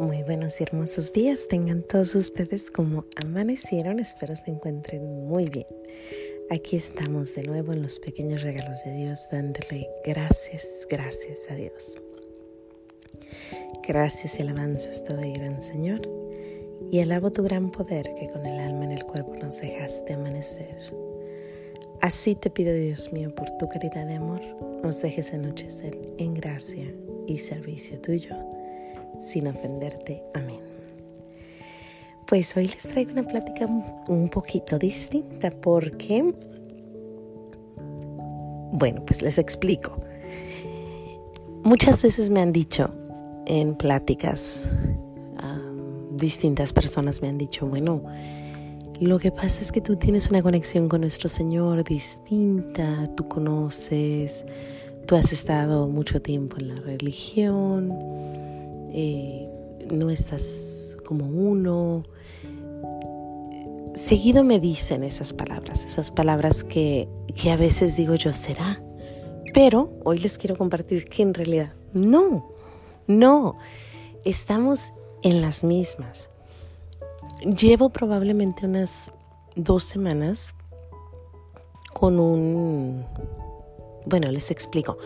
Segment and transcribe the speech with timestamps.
[0.00, 3.98] Muy buenos y hermosos días tengan todos ustedes como amanecieron.
[3.98, 5.66] Espero se encuentren muy bien.
[6.48, 11.98] Aquí estamos de nuevo en los pequeños regalos de Dios, dándole gracias, gracias a Dios.
[13.86, 16.00] Gracias y alabanzas te doy, gran Señor,
[16.90, 20.78] y alabo tu gran poder que con el alma en el cuerpo nos dejaste amanecer.
[22.00, 24.40] Así te pido, Dios mío, por tu caridad de amor,
[24.82, 26.90] nos dejes anochecer en gracia
[27.26, 28.34] y servicio tuyo
[29.30, 30.22] sin ofenderte.
[30.34, 30.60] Amén.
[32.26, 36.32] Pues hoy les traigo una plática un poquito distinta porque,
[38.72, 40.00] bueno, pues les explico.
[41.62, 42.90] Muchas veces me han dicho
[43.46, 44.70] en pláticas,
[46.20, 48.02] distintas personas me han dicho, bueno,
[49.00, 54.44] lo que pasa es que tú tienes una conexión con nuestro Señor distinta, tú conoces,
[55.06, 57.90] tú has estado mucho tiempo en la religión,
[58.92, 59.48] eh,
[59.92, 62.04] no estás como uno.
[63.94, 68.82] Seguido me dicen esas palabras, esas palabras que, que a veces digo yo, ¿será?
[69.52, 72.48] Pero hoy les quiero compartir que en realidad no,
[73.06, 73.56] no,
[74.24, 76.30] estamos en las mismas.
[77.42, 79.12] Llevo probablemente unas
[79.56, 80.54] dos semanas
[81.94, 83.04] con un...
[84.06, 84.98] Bueno, les explico.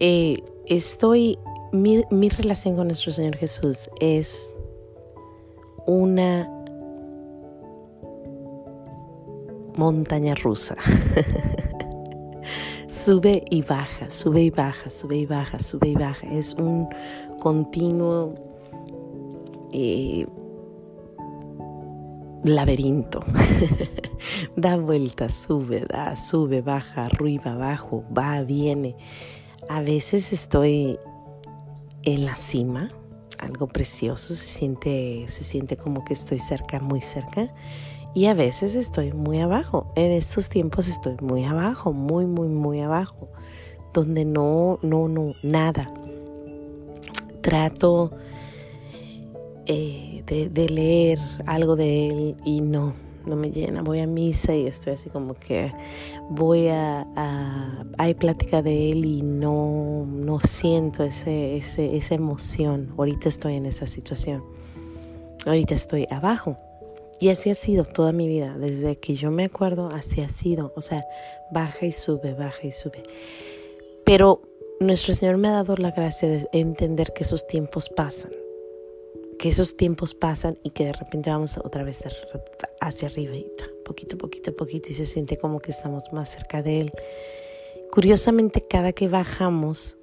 [0.00, 1.38] Eh, estoy
[1.72, 4.54] mi, relación con nuestro Señor Jesús es
[5.86, 6.48] una
[9.76, 10.76] montaña rusa.
[12.88, 16.26] sube y baja, sube y baja, sube y baja, sube y baja.
[16.28, 16.88] Es un
[17.40, 18.34] continuo
[19.72, 20.26] eh,
[22.44, 23.20] laberinto.
[24.56, 28.96] da vueltas, sube, da, sube, baja, arriba, abajo, va, viene.
[29.68, 30.98] A veces estoy
[32.14, 32.88] en la cima,
[33.38, 37.52] algo precioso, se siente, se siente como que estoy cerca, muy cerca.
[38.14, 39.92] Y a veces estoy muy abajo.
[39.94, 43.28] En estos tiempos estoy muy abajo, muy, muy, muy abajo.
[43.92, 45.92] Donde no, no, no, nada.
[47.42, 48.12] Trato
[49.66, 52.94] eh, de, de leer algo de él y no,
[53.28, 53.82] no me llena.
[53.82, 55.72] Voy a misa y estoy así como que
[56.28, 57.06] voy a,
[57.98, 62.94] hay plática de él y no, no siento ese, ese, esa emoción.
[62.96, 64.44] Ahorita estoy en esa situación.
[65.46, 66.58] Ahorita estoy abajo.
[67.20, 68.56] Y así ha sido toda mi vida.
[68.56, 70.72] Desde que yo me acuerdo, así ha sido.
[70.76, 71.02] O sea,
[71.50, 73.02] baja y sube, baja y sube.
[74.04, 74.42] Pero
[74.80, 78.30] nuestro Señor me ha dado la gracia de entender que esos tiempos pasan
[79.38, 82.02] que esos tiempos pasan y que de repente vamos otra vez
[82.80, 83.34] hacia arriba,
[83.84, 86.92] poquito, poquito, poquito, y se siente como que estamos más cerca de Él.
[87.92, 89.96] Curiosamente, cada que bajamos,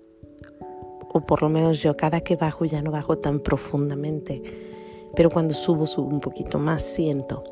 [1.09, 4.41] o por lo menos yo, cada que bajo ya no bajo tan profundamente,
[5.15, 7.43] pero cuando subo, subo un poquito más, siento.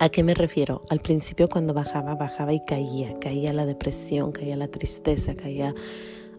[0.00, 0.82] ¿A qué me refiero?
[0.90, 5.74] Al principio cuando bajaba, bajaba y caía, caía la depresión, caía la tristeza, caía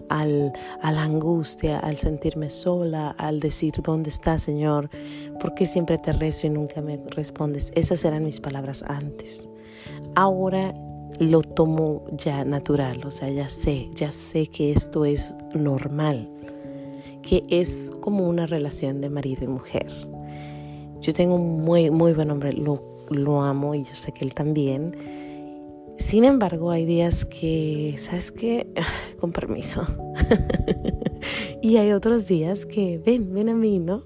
[0.10, 4.90] al, a la angustia, al sentirme sola, al decir, ¿dónde estás, Señor?
[5.40, 7.72] ¿Por qué siempre te rezo y nunca me respondes?
[7.76, 9.48] Esas eran mis palabras antes.
[10.16, 10.74] Ahora
[11.20, 16.30] lo tomo ya natural, o sea, ya sé, ya sé que esto es normal,
[17.22, 19.88] que es como una relación de marido y mujer.
[21.02, 24.34] Yo tengo un muy, muy buen hombre, lo, lo amo y yo sé que él
[24.34, 25.25] también
[26.06, 28.68] sin embargo, hay días que, ¿sabes qué?
[29.20, 29.88] Con permiso.
[31.64, 34.04] y hay otros días que, ven, ven a mí, ¿no?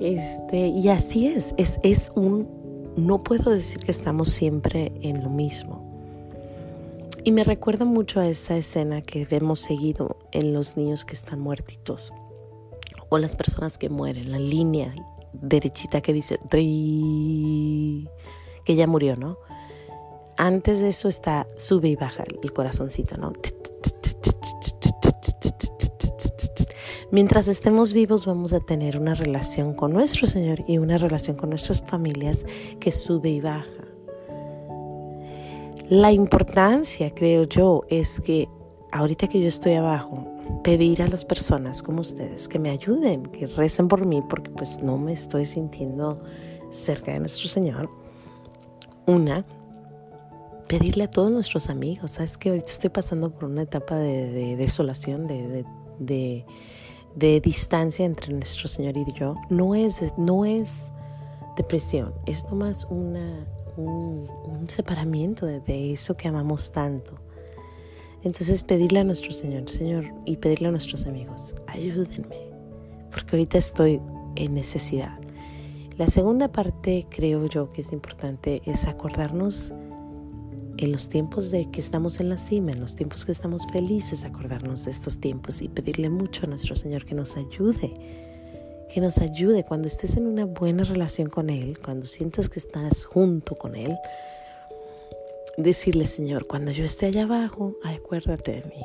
[0.00, 2.48] Este, y así es, es, es un,
[2.96, 5.88] no puedo decir que estamos siempre en lo mismo.
[7.22, 11.38] Y me recuerda mucho a esa escena que hemos seguido en los niños que están
[11.38, 12.12] muertitos
[13.08, 14.92] o las personas que mueren, la línea
[15.32, 16.40] derechita que dice
[18.64, 19.38] que ya murió, ¿no?
[20.40, 23.32] Antes de eso está sube y baja el corazoncito, ¿no?
[27.12, 31.50] Mientras estemos vivos vamos a tener una relación con nuestro Señor y una relación con
[31.50, 32.46] nuestras familias
[32.78, 33.84] que sube y baja.
[35.90, 38.48] La importancia, creo yo, es que
[38.92, 40.24] ahorita que yo estoy abajo,
[40.62, 44.82] pedir a las personas como ustedes que me ayuden, que recen por mí, porque pues
[44.82, 46.22] no me estoy sintiendo
[46.70, 47.90] cerca de nuestro Señor.
[49.06, 49.44] Una,
[50.70, 55.26] pedirle a todos nuestros amigos, sabes que ahorita estoy pasando por una etapa de, desolación,
[55.26, 55.64] de,
[55.98, 59.34] de, distancia entre nuestro Señor y yo.
[59.48, 60.92] No es, no es
[61.56, 67.16] depresión, es nomás una, un, un separamiento de, eso que amamos tanto.
[68.22, 72.48] Entonces pedirle a nuestro Señor, Señor, y pedirle a nuestros amigos, ayúdenme,
[73.10, 74.00] porque ahorita estoy
[74.36, 75.18] en necesidad.
[75.96, 79.74] La segunda parte creo yo que es importante es acordarnos
[80.80, 84.24] en los tiempos de que estamos en la cima, en los tiempos que estamos felices,
[84.24, 87.92] acordarnos de estos tiempos y pedirle mucho a nuestro Señor que nos ayude,
[88.92, 93.04] que nos ayude cuando estés en una buena relación con Él, cuando sientas que estás
[93.04, 93.94] junto con Él,
[95.58, 98.82] decirle Señor, cuando yo esté allá abajo, acuérdate de mí,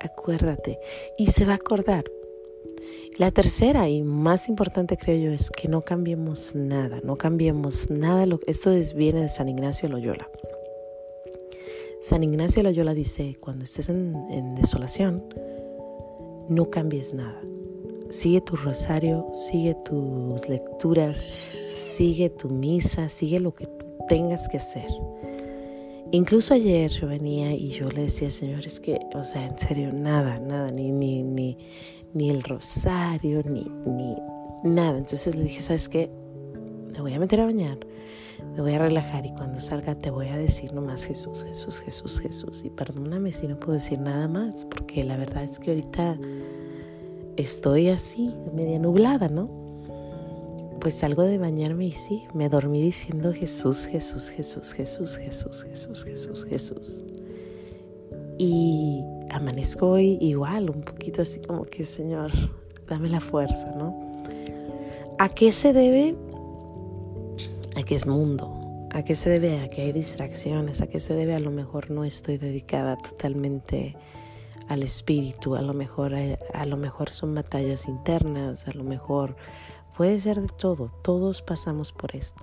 [0.00, 0.78] acuérdate.
[1.18, 2.04] Y se va a acordar.
[3.18, 8.24] La tercera y más importante creo yo es que no cambiemos nada, no cambiemos nada.
[8.46, 10.28] Esto viene de San Ignacio Loyola.
[12.04, 15.24] San Ignacio Loyola dice, cuando estés en, desolación,
[16.50, 17.40] no cambies nada.
[18.10, 21.26] Sigue tu rosario, sigue tus lecturas,
[21.66, 23.66] sigue tu misa, sigue lo que
[24.06, 24.86] tengas que hacer.
[26.10, 29.90] Incluso ayer yo venía y yo le decía, Señor, es que, o sea, en serio,
[29.90, 31.56] nada, nada, ni, ni, ni,
[32.12, 34.14] ni el rosario, ni, ni
[34.62, 34.98] nada.
[34.98, 36.10] Entonces le dije, ¿sabes qué?
[36.92, 37.78] Me voy a meter a bañar
[38.54, 42.20] me voy a relajar y cuando salga te voy a decir nomás Jesús, Jesús, Jesús,
[42.20, 42.64] Jesús.
[42.64, 46.18] Y perdóname si no puedo decir nada más, porque la verdad es que ahorita
[47.36, 49.50] estoy así, media nublada, ¿no?
[50.80, 56.04] Pues salgo de bañarme y sí, me dormí diciendo Jesús, Jesús, Jesús, Jesús, Jesús, Jesús,
[56.04, 57.04] Jesús, Jesús.
[58.38, 62.30] Y amanezco hoy igual, un poquito así como que, Señor,
[62.88, 64.12] dame la fuerza, ¿no?
[65.18, 66.16] ¿A qué se debe?
[67.84, 71.12] A qué es mundo, a qué se debe a que hay distracciones, a qué se
[71.12, 73.94] debe a lo mejor no estoy dedicada totalmente
[74.68, 79.36] al espíritu, a lo mejor a, lo mejor son batallas internas, a lo mejor
[79.98, 82.42] puede ser de todo, todos pasamos por esto.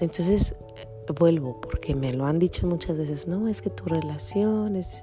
[0.00, 0.54] Entonces
[1.18, 5.02] vuelvo porque me lo han dicho muchas veces, no, es que tu relación es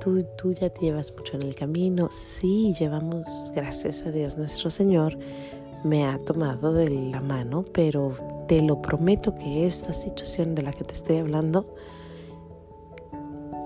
[0.00, 2.10] tú, tú ya te llevas mucho en el camino.
[2.12, 5.18] Sí, llevamos, gracias a Dios nuestro Señor,
[5.82, 10.72] me ha tomado de la mano, pero te lo prometo que esta situación de la
[10.72, 11.74] que te estoy hablando,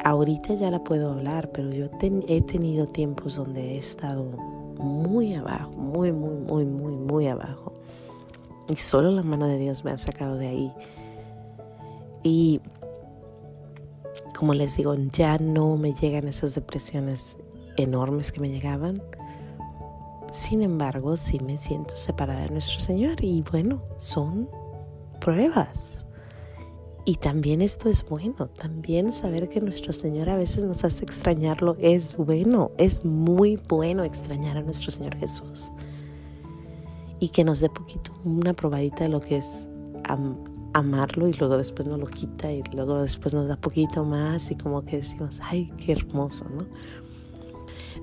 [0.05, 1.87] ahorita ya la puedo hablar, pero yo
[2.29, 4.25] he tenido tiempos donde he estado
[4.79, 7.73] muy abajo, muy, muy, muy, muy, muy abajo.
[8.69, 10.73] Y solo la mano de Dios me ha sacado de ahí.
[12.23, 12.61] Y
[14.39, 17.37] como les digo, ya no me llegan esas depresiones
[17.77, 19.03] enormes que me llegaban
[20.31, 24.49] sin embargo, sí me siento separada de nuestro Señor y bueno, son
[25.21, 26.07] pruebas.
[27.05, 31.77] Y también esto es bueno, también saber que nuestro Señor a veces nos hace extrañarlo
[31.81, 35.71] es bueno, es muy bueno extrañar a nuestro Señor Jesús.
[37.19, 39.69] Y que nos dé poquito una probadita de lo que es
[40.73, 44.57] amarlo y luego después nos lo quita y luego después nos da poquito más y
[44.57, 46.67] como que decimos, ay, qué hermoso, ¿no?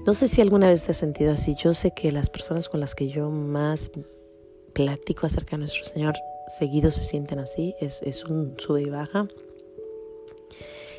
[0.06, 1.56] No sé si alguna vez te has sentido así.
[1.56, 3.92] Yo sé que las personas con las que yo más
[4.74, 6.16] platico acerca de nuestro Señor
[6.48, 7.76] seguido se sienten así.
[7.80, 9.28] Es, es un sube y baja.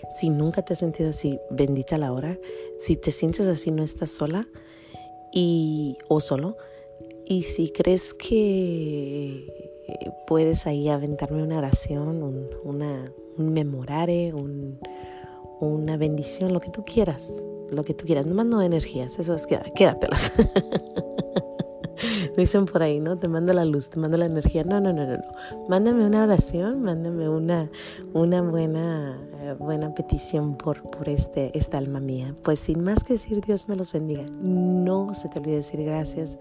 [0.09, 2.39] Si nunca te has sentido así, bendita la hora.
[2.79, 4.47] Si te sientes así, no estás sola
[5.33, 6.57] y, o solo.
[7.27, 9.81] Y si crees que
[10.27, 14.79] puedes ahí aventarme una oración, un, una, un memorare, un,
[15.61, 18.27] una bendición, lo que tú quieras lo que tú quieras.
[18.27, 20.33] No mando energías, esas quédatelas.
[22.39, 23.19] Dicen por ahí, ¿no?
[23.19, 24.63] Te mando la luz, te mando la energía.
[24.63, 25.69] No, no, no, no, no.
[25.69, 27.69] Mándame una oración, mándame una,
[28.13, 32.37] una buena, eh, buena petición por, por este, esta alma mía.
[32.45, 34.25] Pues sin más que decir, Dios me los bendiga.
[34.41, 36.39] No se te olvide decir gracias.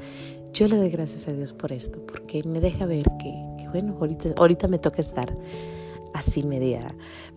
[0.53, 3.97] Yo le doy gracias a Dios por esto, porque me deja ver que, que bueno,
[3.99, 5.35] ahorita, ahorita me toca estar
[6.13, 6.81] así media,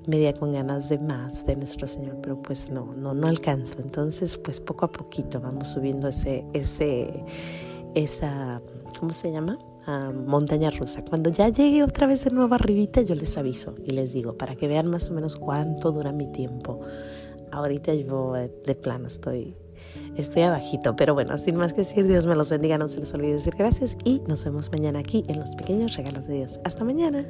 [0.06, 3.76] media con ganas de más de nuestro Señor, pero pues no, no, no alcanzo.
[3.82, 7.24] Entonces, pues poco a poquito vamos subiendo ese, ese,
[7.94, 8.62] esa,
[8.98, 9.58] ¿cómo se llama?
[9.86, 11.04] Ah, montaña rusa.
[11.04, 14.56] Cuando ya llegue otra vez de nuevo arribita, yo les aviso y les digo para
[14.56, 16.80] que vean más o menos cuánto dura mi tiempo.
[17.50, 19.56] Ahorita yo de plano estoy
[20.16, 23.12] estoy abajito, pero bueno, sin más que decir, Dios me los bendiga, no se les
[23.14, 26.60] olvide decir gracias y nos vemos mañana aquí en los pequeños regalos de Dios.
[26.64, 27.24] Hasta mañana.